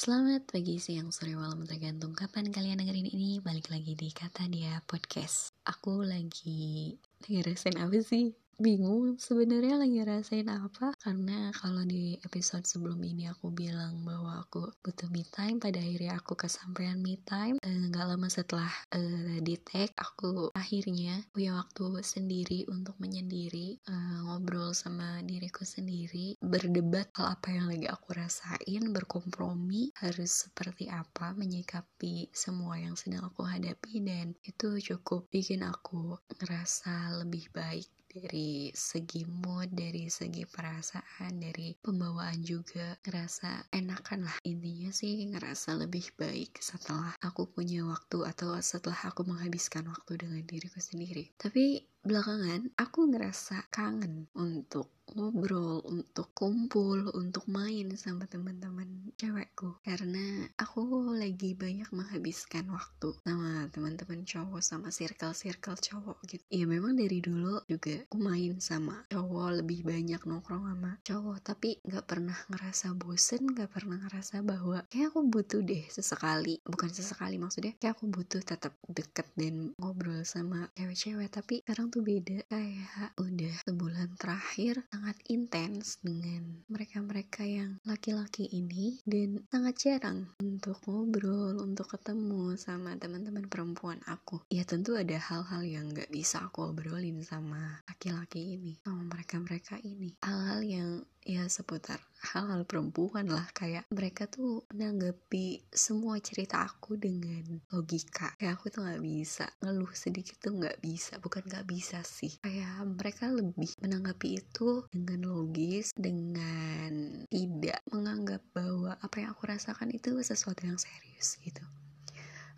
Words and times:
Selamat 0.00 0.48
pagi, 0.48 0.80
siang, 0.80 1.12
sore, 1.12 1.36
malam 1.36 1.68
tergantung 1.68 2.16
kapan 2.16 2.48
kalian 2.48 2.80
dengerin 2.80 3.12
ini 3.12 3.36
Balik 3.44 3.68
lagi 3.68 3.92
di 3.92 4.08
Kata 4.08 4.48
Dia 4.48 4.80
Podcast 4.88 5.52
Aku 5.68 6.00
lagi 6.00 6.96
ngerasain 7.28 7.76
apa 7.76 8.00
sih? 8.00 8.39
Bingung 8.60 9.16
sebenarnya 9.16 9.80
lagi 9.80 10.04
rasain 10.04 10.52
apa. 10.52 10.92
Karena 11.00 11.48
kalau 11.56 11.82
di 11.88 12.20
episode 12.20 12.68
sebelum 12.68 13.00
ini 13.00 13.26
aku 13.32 13.48
bilang 13.50 14.04
bahwa 14.04 14.44
aku 14.44 14.68
butuh 14.84 15.08
me 15.08 15.24
time 15.24 15.56
pada 15.56 15.80
akhirnya 15.80 16.20
aku 16.20 16.36
kesampaian 16.36 17.00
me 17.00 17.16
time 17.24 17.56
eh, 17.64 17.80
nggak 17.88 18.04
uh, 18.04 18.10
lama 18.14 18.28
setelah 18.28 18.70
uh, 18.92 19.40
di 19.40 19.56
tag 19.56 19.90
aku 19.96 20.52
akhirnya 20.52 21.24
punya 21.32 21.56
waktu 21.56 22.04
sendiri 22.04 22.68
untuk 22.68 22.94
menyendiri 23.00 23.80
uh, 23.88 24.18
ngobrol 24.28 24.76
sama 24.76 25.24
diriku 25.24 25.64
sendiri 25.64 26.36
berdebat 26.44 27.08
hal 27.16 27.34
apa 27.34 27.48
yang 27.50 27.66
lagi 27.72 27.88
aku 27.88 28.12
rasain 28.12 28.84
berkompromi 28.92 29.94
harus 29.98 30.48
seperti 30.48 30.92
apa 30.92 31.32
menyikapi 31.32 32.28
semua 32.36 32.76
yang 32.76 32.98
sedang 32.98 33.24
aku 33.24 33.46
hadapi 33.46 34.04
dan 34.04 34.36
itu 34.44 34.76
cukup 34.92 35.26
bikin 35.32 35.64
aku 35.64 36.18
ngerasa 36.40 37.24
lebih 37.24 37.48
baik 37.54 37.99
dari 38.10 38.74
segi 38.74 39.22
mood, 39.22 39.70
dari 39.70 40.10
segi 40.10 40.42
perasaan, 40.42 41.38
dari 41.38 41.70
pembawaan 41.78 42.42
juga 42.42 42.98
ngerasa 43.06 43.70
enakan 43.70 44.26
lah 44.26 44.36
intinya 44.42 44.90
sih 44.90 45.30
ngerasa 45.30 45.78
lebih 45.78 46.10
baik 46.18 46.58
setelah 46.58 47.14
aku 47.22 47.46
punya 47.46 47.86
waktu 47.86 48.26
atau 48.26 48.58
setelah 48.58 48.98
aku 49.06 49.22
menghabiskan 49.22 49.86
waktu 49.86 50.18
dengan 50.18 50.42
diriku 50.42 50.82
sendiri. 50.82 51.30
Tapi 51.38 51.86
belakangan 52.00 52.72
aku 52.80 53.12
ngerasa 53.12 53.68
kangen 53.68 54.26
untuk 54.32 55.00
ngobrol, 55.14 55.82
untuk 55.90 56.30
kumpul, 56.34 57.10
untuk 57.18 57.46
main 57.50 57.90
sama 57.98 58.26
teman-teman 58.30 59.10
cewekku. 59.18 59.82
Karena 59.82 60.46
aku 60.54 61.14
lagi 61.18 61.54
banyak 61.58 61.90
menghabiskan 61.90 62.70
waktu 62.70 63.14
sama 63.26 63.66
teman-teman 63.74 64.22
cowok 64.22 64.62
sama 64.62 64.88
circle-circle 64.94 65.78
cowok 65.78 66.18
gitu. 66.30 66.44
Iya 66.50 66.64
memang 66.70 66.94
dari 66.94 67.18
dulu 67.18 67.62
juga 67.66 68.06
aku 68.06 68.18
main 68.22 68.58
sama 68.62 69.02
cowok 69.10 69.62
lebih 69.62 69.82
banyak 69.82 70.20
nongkrong 70.22 70.64
sama 70.70 70.92
cowok. 71.02 71.38
Tapi 71.42 71.70
nggak 71.82 72.04
pernah 72.06 72.38
ngerasa 72.50 72.94
bosen, 72.94 73.42
nggak 73.50 73.70
pernah 73.70 73.98
ngerasa 74.06 74.46
bahwa 74.46 74.86
kayak 74.90 75.10
aku 75.10 75.26
butuh 75.26 75.60
deh 75.62 75.84
sesekali, 75.90 76.62
bukan 76.62 76.90
sesekali 76.90 77.36
maksudnya 77.36 77.74
kayak 77.82 77.98
aku 77.98 78.06
butuh 78.06 78.42
tetap 78.42 78.78
deket 78.86 79.26
dan 79.34 79.74
ngobrol 79.78 80.22
sama 80.22 80.70
cewek-cewek. 80.78 81.30
Tapi 81.30 81.66
sekarang 81.66 81.89
tuh 81.90 82.06
beda 82.06 82.46
kayak 82.46 83.18
udah 83.18 83.54
sebulan 83.66 84.14
terakhir 84.14 84.78
sangat 84.94 85.18
intens 85.26 85.98
dengan 85.98 86.62
mereka-mereka 86.70 87.42
yang 87.42 87.82
laki-laki 87.82 88.46
ini 88.46 89.02
dan 89.02 89.42
sangat 89.50 89.74
jarang 89.82 90.30
untuk 90.38 90.78
ngobrol, 90.86 91.58
untuk 91.58 91.90
ketemu 91.90 92.54
sama 92.54 92.94
teman-teman 92.94 93.50
perempuan 93.50 93.98
aku. 94.06 94.38
Ya 94.54 94.62
tentu 94.62 94.94
ada 94.94 95.18
hal-hal 95.18 95.66
yang 95.66 95.90
gak 95.90 96.14
bisa 96.14 96.46
aku 96.46 96.70
obrolin 96.70 97.26
sama 97.26 97.82
laki-laki 97.90 98.54
ini, 98.54 98.78
sama 98.86 99.02
mereka-mereka 99.10 99.82
ini. 99.82 100.14
Hal-hal 100.22 100.62
yang 100.62 100.90
ya 101.24 101.44
seputar 101.46 102.00
hal-hal 102.32 102.68
perempuan 102.68 103.28
lah. 103.28 103.48
Kayak 103.56 103.88
mereka 103.92 104.28
tuh 104.28 104.64
menanggapi 104.72 105.64
semua 105.72 106.20
cerita 106.20 106.64
aku 106.64 107.00
dengan 107.00 107.60
logika. 107.72 108.36
Kayak 108.36 108.60
aku 108.60 108.66
tuh 108.68 108.80
nggak 108.84 109.02
bisa 109.02 109.46
ngeluh 109.64 109.92
sedikit 109.96 110.36
tuh 110.40 110.56
nggak 110.56 110.78
bisa. 110.84 111.16
Bukan 111.18 111.48
nggak 111.48 111.66
bisa 111.68 112.04
sih. 112.04 112.36
Kayak 112.44 112.84
mereka 112.84 113.32
lebih 113.32 113.72
menanggapi 113.80 114.28
itu 114.40 114.84
dengan 114.92 115.20
logis 115.28 115.92
dengan 115.96 117.24
tidak 117.32 117.80
menganggap 117.88 118.42
bahwa 118.52 118.96
apa 119.00 119.16
yang 119.20 119.32
aku 119.32 119.48
rasakan 119.48 119.90
itu 119.92 120.16
sesuatu 120.20 120.64
yang 120.68 120.76
serius 120.76 121.40
gitu. 121.40 121.64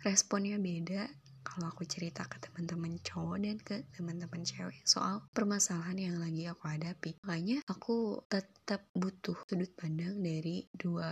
Responnya 0.03 0.59
beda 0.59 1.07
kalau 1.43 1.69
aku 1.69 1.83
cerita 1.85 2.25
ke 2.25 2.39
teman-teman 2.39 2.97
cowok 3.03 3.37
dan 3.43 3.57
ke 3.59 3.75
teman-teman 3.93 4.41
cewek 4.41 4.81
soal 4.87 5.21
permasalahan 5.35 5.99
yang 5.99 6.17
lagi 6.17 6.47
aku 6.49 6.63
hadapi. 6.65 7.19
Makanya 7.27 7.61
aku 7.69 8.23
tetap 8.31 8.87
butuh 8.95 9.37
sudut 9.45 9.69
pandang 9.75 10.23
dari 10.23 10.65
dua 10.71 11.11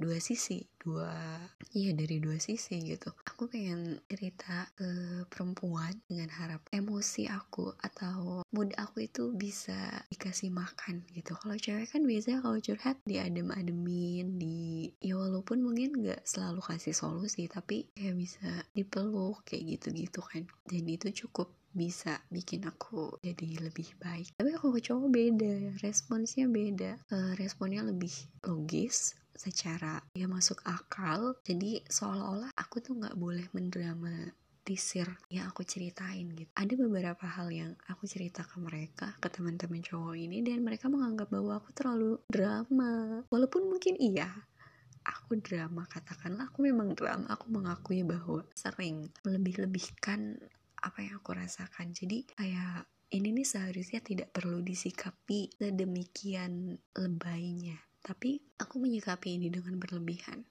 dua 0.00 0.16
sisi 0.18 0.64
dua 0.82 1.38
iya 1.78 1.94
dari 1.94 2.18
dua 2.18 2.42
sisi 2.42 2.82
gitu. 2.82 3.14
Aku 3.28 3.46
pengen 3.46 4.02
cerita 4.10 4.66
ke 4.74 5.22
perempuan 5.30 5.94
dengan 6.10 6.32
harap 6.34 6.66
emosi 6.74 7.30
aku 7.30 7.70
atau 7.78 8.42
mood 8.50 8.74
aku 8.74 9.06
itu 9.06 9.30
bisa 9.36 10.02
dikasih 10.10 10.50
makan 10.50 11.06
gitu. 11.14 11.38
Kalau 11.38 11.54
cewek 11.54 11.86
kan 11.92 12.02
biasanya 12.02 12.42
kalau 12.42 12.58
curhat 12.58 12.98
diadem-ademin 13.06 14.40
di 14.40 14.90
ya 14.98 15.14
walaupun 15.14 15.62
mungkin 15.62 16.02
nggak 16.02 16.26
selalu 16.26 16.60
kasih 16.64 16.94
solusi 16.96 17.46
tapi 17.46 17.86
kayak 17.94 18.16
bisa 18.18 18.50
dipeluk 18.74 19.41
kayak 19.44 19.78
gitu-gitu 19.78 20.20
kan 20.22 20.46
dan 20.66 20.84
itu 20.88 21.08
cukup 21.26 21.52
bisa 21.72 22.20
bikin 22.28 22.68
aku 22.68 23.16
jadi 23.24 23.64
lebih 23.64 23.96
baik 23.96 24.36
tapi 24.36 24.52
aku 24.52 24.76
ke 24.76 24.80
cowok 24.92 25.08
beda 25.08 25.54
responsnya 25.80 26.44
beda 26.44 27.00
uh, 27.08 27.32
responnya 27.40 27.80
lebih 27.80 28.12
logis 28.44 29.16
secara 29.32 30.04
ya 30.12 30.28
masuk 30.28 30.60
akal 30.68 31.32
jadi 31.48 31.80
seolah-olah 31.88 32.52
aku 32.52 32.84
tuh 32.84 33.00
nggak 33.00 33.16
boleh 33.16 33.48
mendrama 33.56 34.36
tisir 34.62 35.10
yang 35.26 35.50
aku 35.50 35.66
ceritain 35.66 36.30
gitu. 36.38 36.50
Ada 36.54 36.74
beberapa 36.78 37.26
hal 37.26 37.50
yang 37.50 37.74
aku 37.90 38.06
cerita 38.06 38.46
ke 38.46 38.62
mereka, 38.62 39.10
ke 39.18 39.28
teman-teman 39.28 39.82
cowok 39.82 40.14
ini 40.14 40.38
dan 40.40 40.62
mereka 40.62 40.86
menganggap 40.86 41.28
bahwa 41.28 41.58
aku 41.58 41.74
terlalu 41.74 42.22
drama. 42.30 43.26
Walaupun 43.28 43.66
mungkin 43.68 43.98
iya, 43.98 44.30
aku 45.04 45.38
drama 45.38 45.84
katakanlah 45.90 46.48
aku 46.50 46.66
memang 46.66 46.94
drama, 46.94 47.26
aku 47.30 47.50
mengakui 47.50 48.02
bahwa 48.06 48.46
sering 48.54 49.10
melebih-lebihkan 49.26 50.38
apa 50.82 50.98
yang 51.02 51.22
aku 51.22 51.34
rasakan. 51.34 51.94
Jadi 51.94 52.26
kayak 52.34 52.86
ini 53.12 53.28
nih 53.30 53.46
seharusnya 53.46 54.00
tidak 54.00 54.32
perlu 54.32 54.64
disikapi 54.64 55.52
sedemikian 55.60 56.80
lebaynya. 56.96 57.76
Tapi 58.02 58.40
aku 58.58 58.82
menyikapi 58.82 59.38
ini 59.38 59.52
dengan 59.52 59.78
berlebihan. 59.78 60.42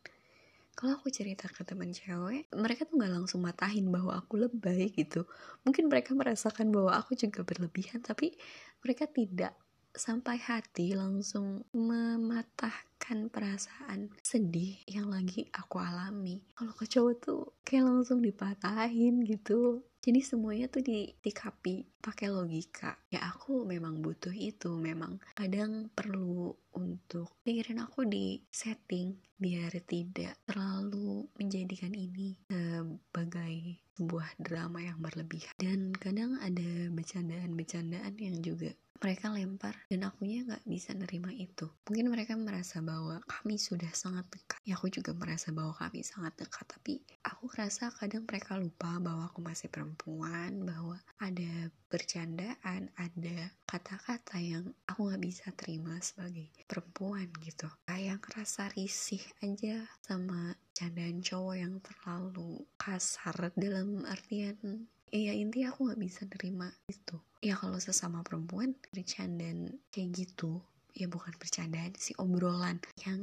Kalau 0.71 0.95
aku 0.95 1.11
cerita 1.11 1.51
ke 1.51 1.67
teman 1.67 1.91
cewek 1.91 2.47
mereka 2.55 2.87
tuh 2.87 2.95
nggak 2.95 3.11
langsung 3.11 3.43
matahin 3.43 3.91
bahwa 3.91 4.15
aku 4.15 4.39
lebay 4.39 4.87
gitu. 4.95 5.27
Mungkin 5.67 5.91
mereka 5.91 6.15
merasakan 6.15 6.71
bahwa 6.71 6.95
aku 6.95 7.17
juga 7.19 7.43
berlebihan 7.43 7.99
tapi 7.99 8.39
mereka 8.79 9.03
tidak 9.11 9.51
sampai 9.91 10.39
hati 10.39 10.95
langsung 10.95 11.67
mematahkan 11.75 13.27
perasaan 13.27 14.11
sedih 14.23 14.79
yang 14.87 15.11
lagi 15.11 15.47
aku 15.51 15.79
alami. 15.83 16.39
Kalau 16.55 16.73
ke 16.75 16.87
cowok 16.87 17.15
tuh 17.19 17.43
kayak 17.67 17.87
langsung 17.87 18.23
dipatahin 18.23 19.23
gitu. 19.27 19.83
Jadi 20.01 20.17
semuanya 20.25 20.65
tuh 20.65 20.81
ditikapi 20.81 22.01
pakai 22.01 22.33
logika. 22.33 22.97
Ya 23.13 23.21
aku 23.29 23.69
memang 23.69 24.01
butuh 24.01 24.33
itu. 24.33 24.73
Memang 24.73 25.21
kadang 25.37 25.93
perlu 25.93 26.57
untuk 26.73 27.37
pikiran 27.45 27.85
aku 27.85 28.09
di 28.09 28.41
setting 28.49 29.13
biar 29.37 29.69
tidak 29.85 30.41
terlalu 30.49 31.29
menjadikan 31.37 31.93
ini 31.93 32.33
sebagai 32.49 33.77
sebuah 33.93 34.41
drama 34.41 34.81
yang 34.81 34.97
berlebihan. 34.97 35.53
Dan 35.61 35.93
kadang 35.93 36.41
ada 36.41 36.89
bercandaan-bercandaan 36.89 38.17
yang 38.17 38.41
juga 38.41 38.73
mereka 39.01 39.33
lempar 39.33 39.73
dan 39.89 40.05
akunya 40.05 40.45
nggak 40.45 40.63
bisa 40.69 40.93
nerima 40.93 41.33
itu. 41.33 41.65
Mungkin 41.89 42.13
mereka 42.13 42.37
merasa 42.37 42.85
bahwa 42.85 43.17
kami 43.25 43.57
sudah 43.57 43.89
sangat 43.97 44.29
dekat. 44.29 44.61
Ya 44.61 44.77
aku 44.77 44.93
juga 44.93 45.17
merasa 45.17 45.49
bahwa 45.49 45.73
kami 45.73 46.05
sangat 46.05 46.37
dekat 46.37 46.69
tapi 46.69 47.01
aku 47.25 47.49
rasa 47.57 47.89
kadang 47.89 48.29
mereka 48.29 48.61
lupa 48.61 49.01
bahwa 49.01 49.25
aku 49.25 49.41
masih 49.41 49.73
perempuan 49.73 50.61
bahwa 50.61 51.01
ada 51.17 51.73
bercandaan 51.89 52.93
ada 52.95 53.37
kata-kata 53.65 54.37
yang 54.37 54.69
aku 54.85 55.09
nggak 55.09 55.23
bisa 55.25 55.49
terima 55.57 55.97
sebagai 56.05 56.53
perempuan 56.69 57.25
gitu. 57.41 57.65
Kayak 57.89 58.21
ngerasa 58.21 58.69
risih 58.77 59.25
aja 59.41 59.81
sama 60.05 60.53
candaan 60.77 61.25
cowok 61.25 61.55
yang 61.57 61.73
terlalu 61.81 62.63
kasar 62.77 63.49
dalam 63.57 64.05
artian 64.05 64.85
ya 65.11 65.35
intinya 65.35 65.75
aku 65.75 65.91
nggak 65.91 66.01
bisa 66.01 66.23
nerima 66.23 66.71
itu 66.87 67.19
ya 67.41 67.57
kalau 67.57 67.81
sesama 67.81 68.21
perempuan 68.21 68.77
bercandaan 68.93 69.81
kayak 69.89 70.13
gitu 70.13 70.61
ya 70.91 71.07
bukan 71.07 71.31
bercandaan 71.39 71.95
sih 71.95 72.13
obrolan 72.19 72.77
yang 73.07 73.21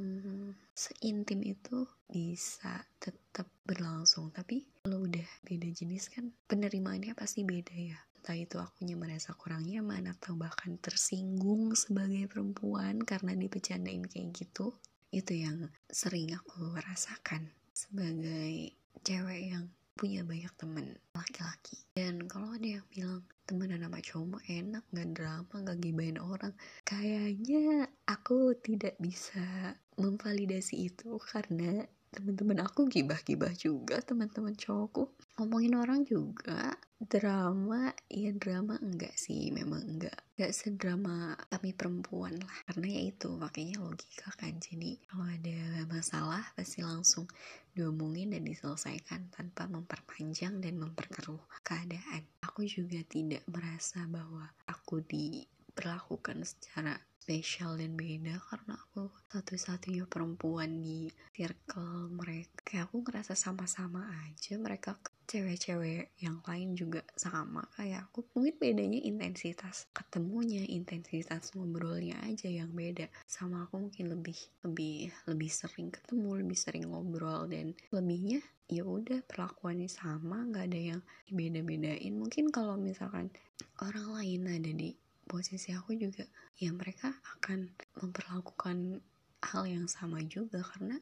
seintim 0.72 1.44
itu 1.44 1.84
bisa 2.08 2.82
tetap 2.96 3.46
berlangsung. 3.68 4.32
Tapi 4.32 4.64
kalau 4.82 5.04
udah 5.04 5.28
beda 5.44 5.68
jenis 5.68 6.08
kan 6.08 6.32
penerimaannya 6.48 7.12
pasti 7.12 7.44
beda 7.44 7.76
ya. 7.76 7.98
Entah 8.18 8.36
itu 8.36 8.56
akunya 8.58 8.96
merasa 8.98 9.32
kurang 9.36 9.68
nyaman 9.68 10.10
atau 10.10 10.34
bahkan 10.34 10.76
tersinggung 10.80 11.76
sebagai 11.78 12.26
perempuan 12.26 13.00
karena 13.04 13.32
dipecandain 13.36 14.04
kayak 14.04 14.34
gitu 14.34 14.74
itu 15.08 15.32
yang 15.40 15.72
sering 15.88 16.36
aku 16.36 16.76
rasakan 16.76 17.48
sebagai 17.72 18.76
cewek 19.00 19.56
yang 19.56 19.72
punya 19.98 20.22
banyak 20.22 20.54
temen 20.54 20.94
laki-laki. 21.10 21.76
Dan 21.98 22.30
kalau 22.30 22.54
ada 22.54 22.78
yang 22.78 22.86
bilang 22.94 23.26
temenan 23.48 23.80
sama 23.80 23.98
cowok 24.04 24.42
enak 24.44 24.84
nggak 24.92 25.10
drama 25.16 25.54
nggak 25.64 25.80
gibain 25.80 26.20
orang 26.20 26.52
kayaknya 26.84 27.88
aku 28.04 28.52
tidak 28.60 28.92
bisa 29.00 29.72
memvalidasi 29.96 30.92
itu 30.92 31.16
karena 31.16 31.88
teman-teman 32.08 32.64
aku 32.64 32.88
gibah-gibah 32.88 33.52
juga 33.54 34.00
teman-teman 34.00 34.56
cowokku. 34.56 35.12
Ngomongin 35.38 35.78
orang 35.78 36.02
juga 36.02 36.74
drama 36.98 37.94
ya 38.10 38.34
drama 38.34 38.74
enggak 38.82 39.14
sih 39.14 39.54
memang 39.54 39.86
enggak. 39.86 40.18
Enggak 40.34 40.52
sedrama 40.56 41.38
kami 41.46 41.70
perempuan 41.76 42.34
lah 42.42 42.56
karena 42.66 42.86
ya 42.98 43.02
itu 43.14 43.30
makanya 43.38 43.78
logika 43.78 44.34
kan. 44.34 44.58
Jadi 44.58 44.98
kalau 45.06 45.26
ada 45.30 45.58
masalah 45.86 46.44
pasti 46.58 46.82
langsung 46.82 47.30
diomongin 47.70 48.34
dan 48.34 48.42
diselesaikan 48.42 49.30
tanpa 49.30 49.70
memperpanjang 49.70 50.58
dan 50.58 50.74
memperkeruh 50.82 51.62
keadaan. 51.62 52.26
Aku 52.42 52.66
juga 52.66 52.98
tidak 53.06 53.46
merasa 53.46 54.02
bahwa 54.10 54.50
aku 54.66 55.06
diperlakukan 55.06 56.42
secara 56.42 56.98
spesial 57.28 57.76
dan 57.76 57.92
beda 57.92 58.40
karena 58.40 58.72
aku 58.72 59.12
satu-satunya 59.28 60.08
perempuan 60.08 60.80
di 60.80 61.12
circle 61.36 62.08
mereka. 62.08 62.56
Kayak 62.64 62.88
aku 62.88 63.04
ngerasa 63.04 63.36
sama-sama 63.36 64.08
aja 64.24 64.56
mereka 64.56 64.96
cewek-cewek 65.28 66.16
yang 66.24 66.40
lain 66.48 66.72
juga 66.72 67.04
sama. 67.20 67.68
Kayak 67.76 68.08
aku 68.08 68.24
mungkin 68.32 68.56
bedanya 68.56 68.96
intensitas 69.04 69.92
ketemunya 69.92 70.64
intensitas 70.72 71.52
ngobrolnya 71.52 72.16
aja 72.24 72.48
yang 72.48 72.72
beda. 72.72 73.12
Sama 73.28 73.68
aku 73.68 73.76
mungkin 73.76 74.08
lebih 74.08 74.40
lebih 74.64 75.12
lebih 75.28 75.52
sering 75.52 75.92
ketemu 75.92 76.40
lebih 76.40 76.56
sering 76.56 76.88
ngobrol 76.88 77.44
dan 77.44 77.76
lebihnya 77.92 78.40
ya 78.72 78.88
udah 78.88 79.20
perlakuannya 79.28 79.92
sama 79.92 80.48
nggak 80.48 80.64
ada 80.72 80.80
yang 80.96 81.00
beda-bedain 81.28 82.12
mungkin 82.16 82.52
kalau 82.52 82.76
misalkan 82.76 83.32
orang 83.80 84.12
lain 84.16 84.44
ada 84.44 84.72
di 84.76 84.92
posisi 85.28 85.70
aku 85.76 85.94
juga 85.94 86.24
ya 86.56 86.72
mereka 86.72 87.12
akan 87.38 87.68
memperlakukan 88.00 89.04
hal 89.44 89.64
yang 89.70 89.86
sama 89.86 90.24
juga 90.26 90.64
karena 90.64 90.98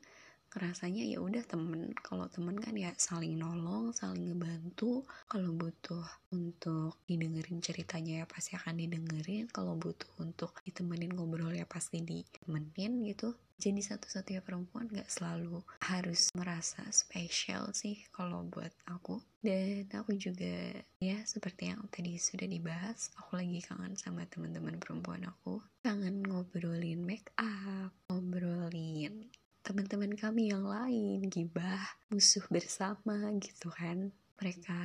rasanya 0.57 1.05
ya 1.05 1.21
udah 1.21 1.45
temen. 1.45 1.93
Kalau 2.01 2.27
temen 2.33 2.57
kan 2.57 2.73
ya 2.73 2.89
saling 2.97 3.37
nolong 3.37 3.93
saling 3.93 4.33
ngebantu. 4.33 5.05
Kalau 5.29 5.53
butuh 5.53 6.05
untuk 6.33 6.97
didengerin 7.05 7.61
ceritanya 7.61 8.25
ya 8.25 8.27
pasti 8.27 8.57
akan 8.57 8.81
didengerin. 8.81 9.53
Kalau 9.53 9.77
butuh 9.77 10.09
untuk 10.21 10.57
ditemenin 10.65 11.13
ngobrol 11.13 11.53
ya 11.53 11.69
pasti 11.69 12.01
ditemenin 12.01 13.05
gitu 13.05 13.37
jadi 13.57 13.81
satu-satunya 13.81 14.45
perempuan 14.45 14.85
gak 14.93 15.09
selalu 15.09 15.65
harus 15.81 16.29
merasa 16.37 16.85
spesial 16.93 17.73
sih 17.73 18.05
kalau 18.13 18.45
buat 18.45 18.69
aku. 18.85 19.25
Dan 19.41 19.89
aku 19.97 20.13
juga 20.19 20.77
ya 21.01 21.19
seperti 21.25 21.73
yang 21.73 21.81
tadi 21.89 22.21
sudah 22.21 22.45
dibahas 22.45 23.09
aku 23.17 23.41
lagi 23.41 23.65
kangen 23.65 23.97
sama 23.97 24.29
teman-teman 24.29 24.77
perempuan 24.77 25.25
aku. 25.25 25.65
Kangen 25.81 26.21
ngobrolin 26.21 27.01
make 27.01 27.33
up 27.41 27.97
ngobrolin 28.13 29.33
teman-teman 29.67 30.15
kami 30.15 30.55
yang 30.55 30.63
lain 30.63 31.27
gibah 31.27 31.99
musuh 32.07 32.47
bersama 32.47 33.35
gitu 33.43 33.67
kan 33.75 34.15
mereka 34.37 34.77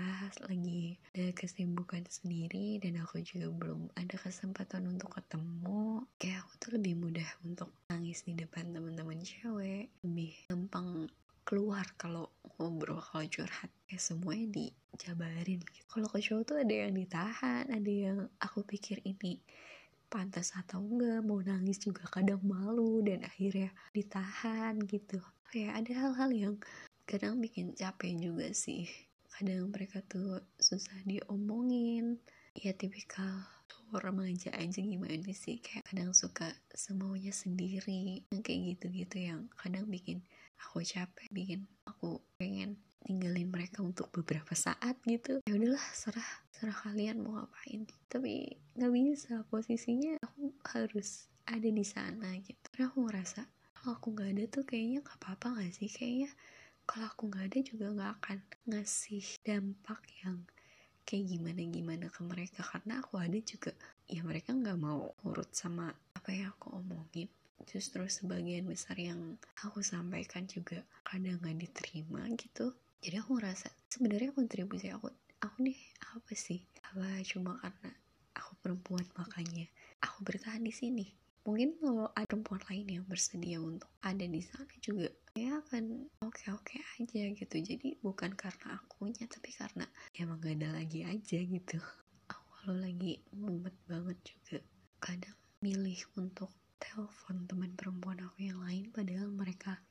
lagi 0.47 0.95
ada 1.11 1.35
kesibukan 1.35 2.07
sendiri 2.07 2.79
dan 2.79 3.03
aku 3.03 3.19
juga 3.19 3.51
belum 3.51 3.91
ada 3.99 4.15
kesempatan 4.15 4.87
untuk 4.87 5.11
ketemu. 5.19 6.07
Kayak 6.15 6.47
aku 6.47 6.53
tuh 6.55 6.71
lebih 6.79 6.95
mudah 6.95 7.29
untuk 7.43 7.67
nangis 7.91 8.23
di 8.23 8.31
depan 8.31 8.71
teman-teman 8.71 9.19
cewek. 9.19 9.91
Lebih 10.07 10.47
gampang 10.47 11.11
keluar 11.43 11.83
kalau 11.99 12.31
ngobrol 12.55 13.03
kalau 13.03 13.27
curhat. 13.27 13.67
Kayak 13.91 14.03
semuanya 14.07 14.47
dijabarin 14.55 15.59
gitu. 15.59 15.83
kalau 15.91 16.07
ke 16.07 16.19
cowok 16.23 16.43
tuh 16.47 16.57
ada 16.63 16.75
yang 16.87 16.93
ditahan 16.95 17.65
ada 17.67 17.91
yang 17.91 18.19
aku 18.39 18.63
pikir 18.63 19.03
ini 19.03 19.43
pantas 20.07 20.55
atau 20.55 20.79
enggak 20.79 21.23
mau 21.27 21.43
nangis 21.43 21.79
juga 21.83 22.07
kadang 22.07 22.39
malu 22.43 23.03
dan 23.03 23.27
akhirnya 23.27 23.75
ditahan 23.91 24.79
gitu. 24.87 25.19
Kayak 25.51 25.83
ada 25.83 25.91
hal-hal 26.07 26.31
yang 26.31 26.55
kadang 27.03 27.43
bikin 27.43 27.75
capek 27.75 28.15
juga 28.15 28.47
sih 28.55 29.10
kadang 29.41 29.73
mereka 29.73 30.05
tuh 30.05 30.37
susah 30.61 30.93
diomongin. 31.01 32.21
Ya 32.53 32.77
tipikal 32.77 33.41
remaja 33.89 34.53
aja 34.53 34.77
gimana 34.77 35.33
sih? 35.33 35.57
Kayak 35.57 35.89
kadang 35.89 36.13
suka 36.13 36.45
semuanya 36.77 37.33
sendiri. 37.33 38.21
Yang 38.29 38.41
kayak 38.45 38.61
gitu-gitu 38.77 39.17
yang 39.17 39.49
kadang 39.57 39.89
bikin 39.89 40.21
aku 40.61 40.85
capek 40.85 41.25
bikin 41.33 41.65
aku 41.89 42.21
pengen 42.37 42.77
tinggalin 43.01 43.49
mereka 43.49 43.81
untuk 43.81 44.13
beberapa 44.13 44.53
saat 44.53 45.01
gitu. 45.09 45.41
Ya 45.49 45.57
udahlah 45.57 45.89
serah 45.89 46.29
serah 46.53 46.77
kalian 46.77 47.25
mau 47.25 47.41
ngapain. 47.41 47.89
Tapi 48.13 48.61
nggak 48.77 48.93
bisa 48.93 49.41
posisinya 49.49 50.21
aku 50.21 50.53
harus 50.69 51.33
ada 51.49 51.65
di 51.65 51.81
sana 51.81 52.37
gitu. 52.45 52.61
Karena 52.77 52.93
aku 52.93 53.09
ngerasa 53.09 53.41
kalau 53.73 53.97
aku 53.97 54.13
nggak 54.13 54.29
ada 54.37 54.43
tuh 54.53 54.63
kayaknya 54.69 55.01
nggak 55.01 55.17
apa-apa 55.17 55.57
nggak 55.57 55.73
sih? 55.73 55.89
Kayaknya 55.89 56.29
kalau 56.85 57.05
aku 57.07 57.31
nggak 57.31 57.45
ada 57.51 57.59
juga 57.63 57.85
nggak 57.93 58.11
akan 58.19 58.39
ngasih 58.67 59.25
dampak 59.45 60.01
yang 60.23 60.43
kayak 61.07 61.25
gimana 61.27 61.61
gimana 61.67 62.05
ke 62.07 62.21
mereka. 62.23 62.61
Karena 62.63 63.01
aku 63.01 63.19
ada 63.19 63.39
juga 63.41 63.71
ya 64.07 64.21
mereka 64.23 64.51
nggak 64.55 64.79
mau 64.79 65.11
urut 65.27 65.49
sama 65.51 65.91
apa 65.91 66.29
yang 66.31 66.51
aku 66.53 66.77
omongin. 66.77 67.29
Justru 67.67 68.03
sebagian 68.09 68.65
besar 68.65 68.97
yang 68.97 69.37
aku 69.61 69.85
sampaikan 69.85 70.49
juga 70.49 70.81
kadang 71.05 71.37
nggak 71.39 71.57
diterima 71.61 72.25
gitu. 72.33 72.73
Jadi 73.01 73.15
aku 73.17 73.37
ngerasa 73.37 73.69
sebenarnya 73.89 74.33
kontribusi 74.33 74.89
aku 74.93 75.09
aku 75.41 75.57
nih 75.65 75.77
apa 76.13 76.31
sih? 76.33 76.61
Apa 76.91 77.21
cuma 77.25 77.57
karena 77.61 77.91
aku 78.37 78.51
perempuan 78.61 79.05
makanya 79.17 79.65
aku 80.01 80.21
bertahan 80.25 80.61
di 80.61 80.73
sini 80.73 81.07
mungkin 81.41 81.73
kalau 81.81 82.05
ada 82.13 82.29
perempuan 82.29 82.61
lain 82.69 83.01
yang 83.01 83.05
bersedia 83.09 83.57
untuk 83.57 83.89
ada 84.05 84.21
di 84.21 84.41
sana 84.45 84.69
juga 84.77 85.09
ya 85.33 85.57
akan 85.57 86.05
oke-oke 86.21 86.77
aja 87.01 87.23
gitu. 87.33 87.55
Jadi 87.57 87.97
bukan 88.05 88.37
karena 88.37 88.77
akunya 88.77 89.25
tapi 89.25 89.49
karena 89.49 89.89
emang 90.21 90.37
gak 90.37 90.61
ada 90.61 90.69
lagi 90.77 91.01
aja 91.01 91.39
gitu. 91.41 91.81
Kalau 92.29 92.77
lagi 92.77 93.25
mumet 93.33 93.73
banget 93.89 94.17
juga. 94.21 94.61
Kadang 95.01 95.37
milih 95.65 95.97
untuk 96.21 96.53
telepon 96.77 97.49
teman 97.49 97.73
perempuan 97.73 98.21
aku 98.21 98.45
yang 98.45 98.61
lain 98.61 98.93
padahal 98.93 99.33
mereka 99.33 99.81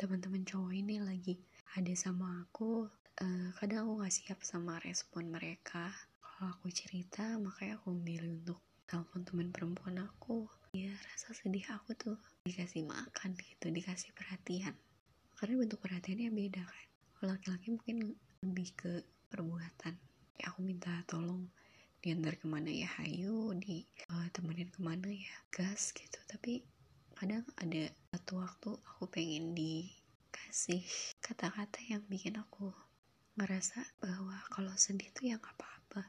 teman-teman 0.00 0.44
cowok 0.48 0.72
ini 0.72 1.04
lagi 1.04 1.36
ada 1.76 1.92
sama 1.92 2.48
aku. 2.48 2.88
Uh, 3.20 3.52
kadang 3.60 3.84
aku 3.84 4.00
gak 4.00 4.14
siap 4.14 4.40
sama 4.40 4.80
respon 4.80 5.28
mereka. 5.28 5.92
Kalau 6.16 6.48
aku 6.48 6.72
cerita 6.72 7.36
makanya 7.36 7.76
aku 7.76 7.92
memilih 7.92 8.40
untuk 8.40 8.58
telepon 8.88 9.20
teman 9.28 9.48
perempuan 9.52 10.00
aku 10.00 10.48
ya 10.74 10.90
rasa 10.90 11.30
sedih 11.30 11.62
aku 11.70 11.94
tuh 11.94 12.18
dikasih 12.42 12.82
makan 12.82 13.38
gitu 13.38 13.70
dikasih 13.70 14.10
perhatian. 14.10 14.74
Karena 15.38 15.54
bentuk 15.62 15.78
perhatiannya 15.78 16.34
beda 16.34 16.66
kan. 16.66 16.86
Kalau 17.14 17.30
laki-laki 17.38 17.66
mungkin 17.78 17.96
lebih 18.42 18.68
ke 18.74 18.92
perbuatan. 19.30 19.94
Ya 20.34 20.50
aku 20.50 20.66
minta 20.66 20.90
tolong 21.06 21.46
diantar 22.02 22.34
ke 22.42 22.50
mana 22.50 22.74
ya 22.74 22.90
hayu 22.98 23.54
di 23.62 23.86
uh, 24.10 24.26
temenin 24.34 24.66
ke 24.66 24.82
mana 24.82 25.06
ya 25.06 25.34
gas 25.54 25.94
gitu. 25.94 26.18
Tapi 26.26 26.66
kadang 27.14 27.46
ada 27.54 27.86
satu 28.10 28.42
waktu 28.42 28.70
aku 28.74 29.06
pengen 29.06 29.54
di 29.54 29.86
kasih 30.34 30.82
kata-kata 31.22 31.78
yang 31.86 32.02
bikin 32.10 32.34
aku 32.34 32.74
ngerasa 33.38 33.78
bahwa 34.02 34.42
kalau 34.50 34.74
sedih 34.74 35.06
tuh 35.14 35.30
ya 35.30 35.38
nggak 35.38 35.54
apa-apa. 35.54 36.02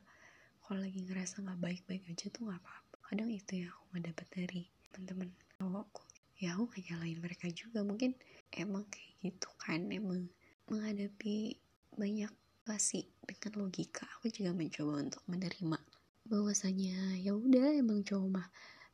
Kalau 0.65 0.81
lagi 0.81 1.05
ngerasa 1.05 1.45
nggak 1.45 1.61
baik-baik 1.61 2.09
aja 2.09 2.33
tuh 2.33 2.49
nggak 2.49 2.61
apa-apa 2.65 2.84
kadang 3.05 3.29
itu 3.29 3.65
yang 3.65 3.71
aku 3.71 3.83
nggak 3.93 4.03
dapet 4.11 4.27
dari 4.33 4.61
teman-teman 4.91 5.29
cowokku. 5.61 6.03
Ya 6.35 6.57
aku 6.57 6.67
gak 6.67 6.83
nyalain 6.91 7.19
mereka 7.21 7.47
juga. 7.53 7.79
Mungkin 7.85 8.11
emang 8.51 8.83
kayak 8.91 9.13
gitu 9.23 9.49
kan 9.61 9.87
emang 9.87 10.27
menghadapi 10.67 11.55
banyak 11.95 12.33
pasti 12.65 13.07
dengan 13.23 13.65
logika. 13.65 14.03
Aku 14.19 14.27
juga 14.33 14.51
mencoba 14.51 14.99
untuk 14.99 15.23
menerima 15.29 15.79
bahwasanya 16.25 17.21
ya 17.21 17.37
udah 17.37 17.77
emang 17.77 18.01
cowok 18.01 18.29
mah 18.33 18.47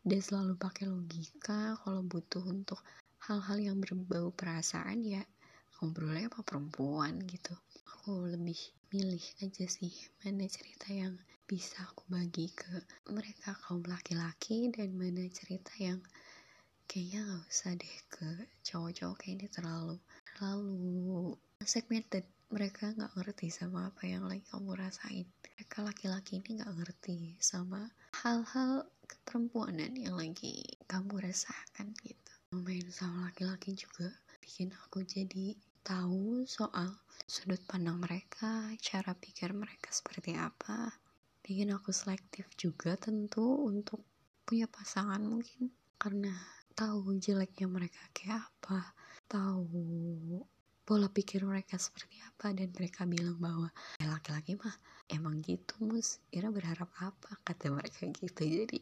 dia 0.04 0.20
selalu 0.20 0.60
pakai 0.60 0.92
logika. 0.92 1.80
Kalau 1.80 2.04
butuh 2.04 2.44
untuk 2.44 2.84
hal-hal 3.26 3.58
yang 3.58 3.78
berbau 3.80 4.34
perasaan 4.36 5.06
ya 5.08 5.24
ngobrolnya 5.80 6.30
sama 6.30 6.44
perempuan 6.46 7.24
gitu. 7.26 7.56
Aku 7.98 8.28
lebih 8.28 8.58
milih 8.92 9.24
aja 9.42 9.66
sih 9.66 9.94
mana 10.22 10.46
cerita 10.52 10.92
yang 10.92 11.16
bisa 11.52 11.84
aku 11.84 12.08
bagi 12.08 12.48
ke 12.48 12.80
mereka 13.12 13.52
kaum 13.68 13.84
laki-laki 13.84 14.72
dan 14.72 14.96
mana 14.96 15.28
cerita 15.28 15.76
yang 15.76 16.00
kayaknya 16.88 17.28
gak 17.28 17.44
usah 17.52 17.76
deh 17.76 17.98
ke 18.08 18.30
cowok-cowok 18.64 19.20
kayaknya 19.20 19.52
terlalu 19.52 20.00
terlalu 20.32 21.36
segmented. 21.60 22.24
Mereka 22.56 22.96
nggak 22.96 23.20
ngerti 23.20 23.52
sama 23.52 23.92
apa 23.92 24.08
yang 24.08 24.32
lagi 24.32 24.48
kamu 24.48 24.80
rasain. 24.80 25.28
Mereka 25.44 25.84
laki-laki 25.84 26.40
ini 26.40 26.64
nggak 26.64 26.72
ngerti 26.72 27.36
sama 27.44 27.84
hal-hal 28.24 28.88
keperempuanan 29.12 29.92
yang 30.00 30.16
lagi 30.16 30.64
kamu 30.88 31.20
rasakan 31.20 31.92
gitu. 32.00 32.32
Main 32.56 32.88
sama 32.96 33.28
laki-laki 33.28 33.76
juga 33.76 34.08
bikin 34.40 34.72
aku 34.88 35.04
jadi 35.04 35.60
tahu 35.84 36.48
soal 36.48 36.96
sudut 37.28 37.60
pandang 37.68 38.00
mereka 38.00 38.72
cara 38.80 39.12
pikir 39.20 39.52
mereka 39.52 39.92
seperti 39.92 40.40
apa 40.40 40.92
bikin 41.42 41.74
aku 41.74 41.90
selektif 41.90 42.48
juga 42.58 42.94
tentu 42.98 43.44
untuk 43.66 44.06
punya 44.46 44.66
pasangan 44.70 45.22
mungkin. 45.22 45.74
Karena 45.98 46.34
tahu 46.74 47.18
jeleknya 47.18 47.68
mereka 47.70 48.02
kayak 48.16 48.48
apa 48.48 48.96
tahu 49.28 50.42
pola 50.82 51.08
pikir 51.08 51.46
mereka 51.46 51.78
seperti 51.78 52.18
apa 52.26 52.52
dan 52.52 52.74
mereka 52.74 53.06
bilang 53.06 53.38
bahwa 53.38 53.70
eh, 54.02 54.10
laki-laki 54.10 54.58
mah 54.58 54.76
emang 55.10 55.42
gitu 55.46 55.78
mus. 55.84 56.22
Ira 56.34 56.50
berharap 56.50 56.90
apa? 57.00 57.38
Kata 57.46 57.70
mereka 57.70 58.10
gitu. 58.10 58.42
Jadi 58.42 58.82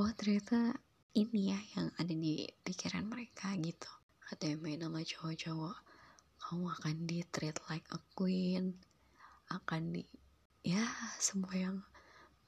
oh 0.00 0.10
ternyata 0.12 0.76
ini 1.14 1.54
ya 1.54 1.58
yang 1.78 1.88
ada 1.96 2.14
di 2.14 2.44
pikiran 2.66 3.06
mereka 3.06 3.54
gitu. 3.58 3.90
Katanya 4.24 4.56
main 4.60 4.80
sama 4.82 5.00
cowok-cowok 5.04 5.76
kamu 6.44 6.66
akan 6.76 6.96
di 7.08 7.18
treat 7.32 7.56
like 7.72 7.88
a 7.96 8.00
queen 8.12 8.76
akan 9.48 9.96
di 9.96 10.04
ya 10.64 10.80
semua 11.20 11.52
yang 11.52 11.84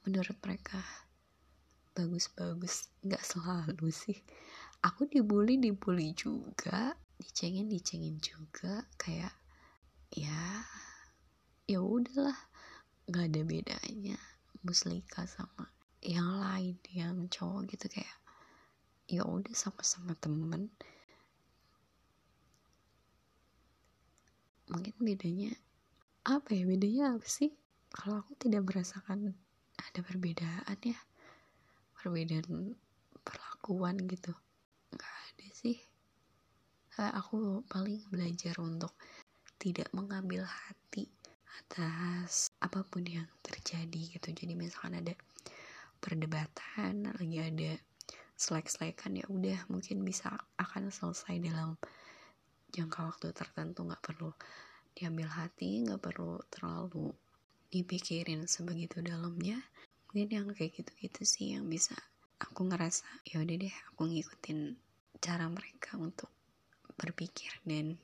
menurut 0.01 0.33
mereka 0.41 0.81
bagus-bagus. 1.93 2.89
Nggak 3.05 3.21
selalu 3.21 3.93
sih. 3.93 4.17
Aku 4.81 5.05
dibully 5.05 5.61
dibully 5.61 6.17
juga. 6.17 6.97
Dicengin 7.21 7.69
dicengin 7.69 8.17
juga. 8.17 8.89
Kayak 8.97 9.37
ya 10.09 10.65
ya 11.69 11.77
udahlah. 11.77 12.37
Nggak 13.05 13.25
ada 13.29 13.41
bedanya. 13.45 14.17
Muslika 14.65 15.29
sama 15.29 15.69
yang 16.01 16.41
lain 16.41 16.75
yang 16.89 17.29
cowok 17.29 17.69
gitu 17.69 17.85
kayak 18.01 18.17
ya 19.05 19.21
udah 19.21 19.53
sama-sama 19.53 20.17
temen. 20.17 20.73
Mungkin 24.73 24.97
bedanya 24.97 25.53
apa 26.25 26.57
ya? 26.57 26.65
Bedanya 26.65 27.15
apa 27.15 27.29
sih 27.29 27.53
kalau 27.91 28.21
aku 28.21 28.35
tidak 28.39 28.67
merasakan 28.67 29.35
ada 29.77 29.99
perbedaan 30.01 30.79
ya 30.81 30.99
perbedaan 31.97 32.77
perlakuan 33.25 33.97
gitu. 34.07 34.33
Nggak 34.93 35.15
ada 35.33 35.47
sih. 35.51 35.77
Aku 36.97 37.61
paling 37.69 38.01
belajar 38.09 38.57
untuk 38.57 38.93
tidak 39.61 39.89
mengambil 39.93 40.45
hati 40.45 41.09
atas 41.61 42.53
apa 42.61 42.85
pun 42.85 43.05
yang 43.05 43.27
terjadi 43.41 44.17
gitu. 44.17 44.29
Jadi 44.33 44.53
misalkan 44.53 45.01
ada 45.01 45.13
perdebatan 45.97 47.09
lagi 47.17 47.37
ada 47.41 47.71
selek-selekan 48.37 49.17
ya 49.17 49.25
udah 49.29 49.65
mungkin 49.69 50.05
bisa 50.05 50.29
akan 50.61 50.93
selesai 50.93 51.41
dalam 51.41 51.77
jangka 52.73 53.09
waktu 53.13 53.33
tertentu. 53.33 53.85
Nggak 53.85 54.05
perlu 54.05 54.29
diambil 54.97 55.29
hati 55.29 55.85
nggak 55.85 56.01
perlu 56.01 56.41
terlalu 56.49 57.13
dipikirin 57.67 58.47
sebegitu 58.47 59.03
dalamnya 59.03 59.59
mungkin 60.07 60.29
yang 60.31 60.47
kayak 60.55 60.71
gitu-gitu 60.79 61.21
sih 61.27 61.53
yang 61.53 61.67
bisa 61.67 61.93
aku 62.39 62.69
ngerasa 62.69 63.05
ya 63.27 63.43
udah 63.43 63.55
deh 63.59 63.75
aku 63.91 64.07
ngikutin 64.07 64.77
cara 65.19 65.49
mereka 65.49 65.97
untuk 65.97 66.29
berpikir 66.97 67.53
dan 67.65 67.97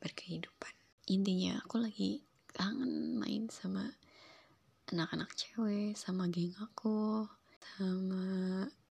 berkehidupan. 0.00 0.72
Intinya 1.12 1.60
aku 1.60 1.80
lagi 1.80 2.24
kangen 2.50 3.20
main 3.20 3.48
sama 3.52 3.84
anak-anak 4.90 5.30
cewek 5.36 5.94
sama 5.94 6.26
geng 6.32 6.56
aku 6.58 7.28
sama 7.76 8.22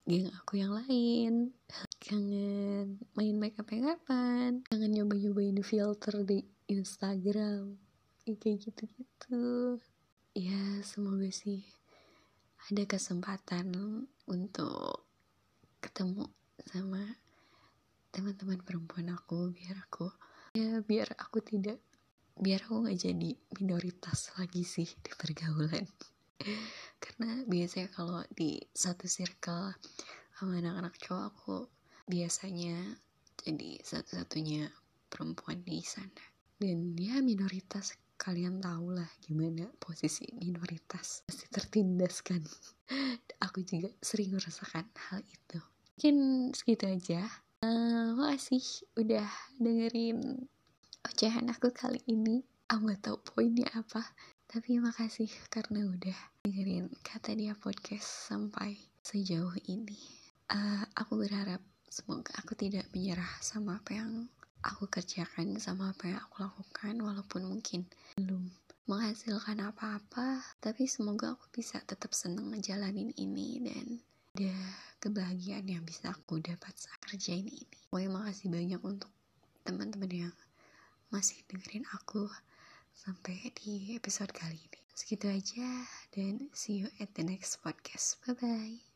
geng 0.07 0.31
aku 0.35 0.59
yang 0.59 0.75
lain. 0.75 1.55
Kangen 2.03 3.03
main 3.15 3.37
make 3.39 3.59
up 3.59 3.71
makeupan 3.71 4.63
kangen 4.67 4.91
nyoba-nyobain 4.95 5.59
filter 5.63 6.23
di 6.27 6.43
Instagram. 6.67 7.79
Kayak 8.27 8.59
gitu-gitu 8.67 9.79
ya 10.37 10.85
semoga 10.85 11.33
sih 11.33 11.65
ada 12.69 12.85
kesempatan 12.85 13.73
untuk 14.29 15.09
ketemu 15.81 16.29
sama 16.69 17.01
teman-teman 18.13 18.61
perempuan 18.61 19.17
aku 19.17 19.49
biar 19.57 19.81
aku 19.81 20.13
ya 20.53 20.85
biar 20.85 21.17
aku 21.17 21.41
tidak 21.41 21.81
biar 22.37 22.61
aku 22.69 22.85
nggak 22.85 23.01
jadi 23.01 23.31
minoritas 23.57 24.29
lagi 24.37 24.61
sih 24.61 24.85
di 24.85 25.09
pergaulan. 25.17 25.89
Karena 27.03 27.41
biasanya 27.49 27.89
kalau 27.89 28.21
di 28.29 28.61
satu 28.77 29.09
circle 29.09 29.73
sama 30.37 30.61
anak-anak 30.61 31.01
cowok 31.01 31.25
aku 31.33 31.57
biasanya 32.05 32.77
jadi 33.41 33.81
satu-satunya 33.81 34.69
perempuan 35.09 35.65
di 35.65 35.81
sana. 35.81 36.25
Dan 36.61 36.93
ya 37.01 37.25
minoritas 37.25 37.97
kalian 38.17 38.59
tahu 38.61 38.97
lah 38.97 39.09
gimana 39.23 39.69
posisi 39.81 40.27
minoritas 40.37 41.23
pasti 41.29 41.47
tertindas 41.53 42.21
kan 42.21 42.43
aku 43.47 43.63
juga 43.63 43.93
sering 44.03 44.35
merasakan 44.35 44.89
hal 45.09 45.21
itu 45.25 45.59
mungkin 45.97 46.17
segitu 46.53 46.85
aja 46.91 47.25
Uh, 47.65 48.13
makasih 48.13 48.61
udah 49.01 49.25
dengerin 49.57 50.45
ocehan 51.09 51.49
aku 51.49 51.73
kali 51.73 52.05
ini. 52.05 52.45
Aku 52.69 52.85
gak 52.85 53.01
tau 53.01 53.17
poinnya 53.17 53.65
apa. 53.73 54.05
Tapi 54.45 54.77
makasih 54.77 55.33
karena 55.49 55.89
udah 55.89 56.19
dengerin 56.45 56.93
kata 57.01 57.33
dia 57.33 57.57
podcast 57.57 58.29
sampai 58.29 58.77
sejauh 59.01 59.57
ini. 59.73 59.97
Uh, 60.53 60.85
aku 60.93 61.17
berharap 61.17 61.65
semoga 61.89 62.37
aku 62.37 62.53
tidak 62.55 62.87
menyerah 62.93 63.41
sama 63.41 63.81
apa 63.81 63.97
yang 63.97 64.29
aku 64.73 64.91
kerjakan 64.91 65.59
sama 65.63 65.95
apa 65.95 66.11
yang 66.11 66.21
aku 66.21 66.43
lakukan 66.43 66.95
walaupun 66.99 67.43
mungkin 67.47 67.87
belum 68.19 68.51
menghasilkan 68.87 69.63
apa-apa 69.67 70.43
tapi 70.63 70.87
semoga 70.87 71.35
aku 71.35 71.47
bisa 71.51 71.83
tetap 71.83 72.15
seneng 72.15 72.55
ngejalanin 72.55 73.11
ini 73.19 73.63
dan 73.63 73.87
ada 74.37 74.53
kebahagiaan 75.01 75.65
yang 75.65 75.81
bisa 75.89 76.13
aku 76.13 76.37
dapat 76.45 76.77
saat 76.77 77.01
kerjain 77.01 77.49
ini. 77.49 77.65
Pokoknya 77.89 78.11
makasih 78.13 78.53
banyak 78.53 78.81
untuk 78.85 79.09
teman-teman 79.65 80.29
yang 80.29 80.37
masih 81.09 81.41
dengerin 81.49 81.89
aku 81.97 82.29
sampai 82.93 83.49
di 83.57 83.97
episode 83.97 84.37
kali 84.37 84.61
ini. 84.61 84.81
Segitu 84.93 85.29
aja 85.33 85.69
dan 86.13 86.53
see 86.53 86.85
you 86.85 86.89
at 87.01 87.09
the 87.17 87.25
next 87.25 87.65
podcast. 87.65 88.21
Bye-bye. 88.29 88.96